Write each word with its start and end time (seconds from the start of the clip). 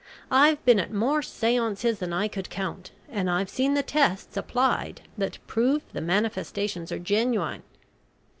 I've 0.31 0.65
been 0.65 0.79
at 0.79 0.91
more 0.91 1.21
seances 1.21 1.99
than 1.99 2.11
I 2.11 2.27
could 2.27 2.49
count, 2.49 2.89
and 3.07 3.29
I've 3.29 3.51
seen 3.51 3.75
tests 3.83 4.35
applied 4.35 5.01
that 5.15 5.37
prove 5.45 5.83
the 5.93 6.01
manifestations 6.01 6.91
are 6.91 6.97
genuine. 6.97 7.61